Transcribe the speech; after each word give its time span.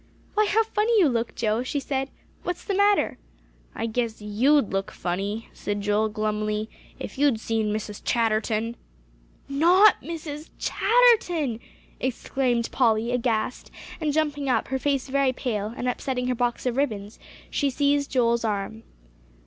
"Why, 0.33 0.47
how 0.47 0.63
funny 0.63 0.99
you 0.99 1.07
look, 1.07 1.35
Joe!" 1.35 1.61
she 1.61 1.79
said. 1.79 2.09
"What 2.41 2.55
is 2.55 2.65
the 2.65 2.73
matter?" 2.73 3.19
"I 3.75 3.85
guess 3.85 4.19
you'd 4.19 4.73
look 4.73 4.89
funny," 4.89 5.47
said 5.53 5.81
Joel 5.81 6.09
glumly, 6.09 6.71
"if 6.97 7.19
you'd 7.19 7.39
seen 7.39 7.71
Mrs. 7.71 8.01
Chatterton." 8.03 8.77
"Not 9.47 10.01
Mrs. 10.01 10.49
Chatterton!" 10.57 11.59
exclaimed 11.99 12.71
Polly 12.71 13.11
aghast; 13.11 13.69
and 13.99 14.11
jumping 14.11 14.49
up, 14.49 14.69
her 14.69 14.79
face 14.79 15.07
very 15.07 15.33
pale, 15.33 15.71
and 15.77 15.87
upsetting 15.87 16.25
her 16.29 16.33
box 16.33 16.65
of 16.65 16.77
ribbons, 16.77 17.19
she 17.51 17.69
seized 17.69 18.09
Joel's 18.09 18.43
arm. 18.43 18.81